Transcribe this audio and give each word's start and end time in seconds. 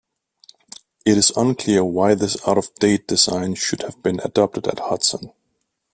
It 1.05 1.15
is 1.15 1.29
unclear 1.37 1.85
why 1.85 2.15
this 2.15 2.35
out-of-date 2.47 3.07
design 3.07 3.53
should 3.53 3.83
have 3.83 4.01
been 4.01 4.19
adopted 4.21 4.65
at 4.65 4.79
Hudson. 4.79 5.31